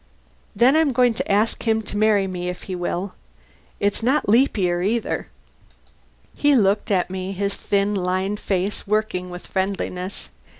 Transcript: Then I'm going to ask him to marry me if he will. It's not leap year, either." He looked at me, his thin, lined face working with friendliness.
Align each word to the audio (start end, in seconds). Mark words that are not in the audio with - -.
Then 0.55 0.75
I'm 0.75 0.93
going 0.93 1.13
to 1.13 1.31
ask 1.31 1.61
him 1.67 1.83
to 1.83 1.95
marry 1.95 2.25
me 2.25 2.49
if 2.49 2.63
he 2.63 2.73
will. 2.75 3.13
It's 3.79 4.01
not 4.01 4.27
leap 4.27 4.57
year, 4.57 4.81
either." 4.81 5.27
He 6.33 6.55
looked 6.55 6.89
at 6.89 7.11
me, 7.11 7.33
his 7.33 7.53
thin, 7.53 7.93
lined 7.93 8.39
face 8.39 8.87
working 8.87 9.29
with 9.29 9.45
friendliness. 9.45 10.29